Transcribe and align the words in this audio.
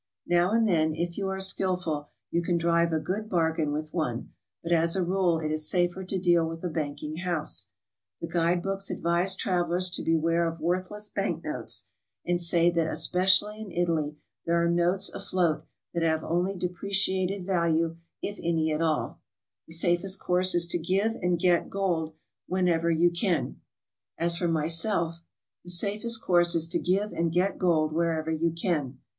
Now 0.25 0.49
and 0.49 0.67
then, 0.67 0.95
if 0.95 1.15
you 1.19 1.29
are 1.29 1.39
skilful, 1.39 2.09
you 2.31 2.41
can 2.41 2.57
drive 2.57 2.91
a 2.91 2.97
good 2.99 3.29
bargain 3.29 3.71
with 3.71 3.93
one, 3.93 4.31
but 4.63 4.71
as 4.71 4.95
a 4.95 5.03
rule 5.03 5.37
it 5.37 5.51
is 5.51 5.69
safer 5.69 6.03
to 6.03 6.17
deal 6.17 6.43
with 6.49 6.63
a 6.63 6.69
banking 6.69 7.17
house. 7.17 7.67
The 8.19 8.25
guide 8.25 8.63
books 8.63 8.89
advise 8.89 9.35
travelers 9.35 9.91
to 9.91 10.01
beware 10.01 10.47
of 10.47 10.59
worthless 10.59 11.07
bank 11.07 11.43
notes, 11.43 11.89
and 12.25 12.41
say 12.41 12.71
that 12.71 12.87
especially 12.87 13.59
in 13.61 13.71
Italy 13.71 14.17
there 14.47 14.55
are 14.59 14.67
notes 14.67 15.09
afloat 15.13 15.67
that 15.93 16.01
have 16.01 16.23
only 16.23 16.55
depreciated 16.55 17.45
value 17.45 17.97
if 18.23 18.39
any 18.41 18.73
at 18.73 18.81
all. 18.81 19.21
The 19.67 19.73
safest 19.75 20.19
course 20.19 20.55
is 20.55 20.65
to 20.69 20.79
give 20.79 21.13
and 21.13 21.37
get 21.37 21.69
gold 21.69 22.15
wherever 22.47 22.89
you 22.89 23.11
can. 23.11 23.61